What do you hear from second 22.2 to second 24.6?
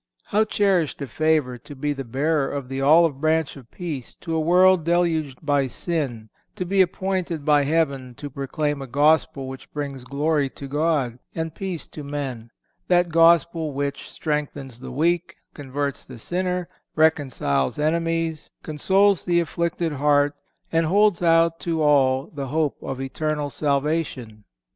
the hope of eternal salvation!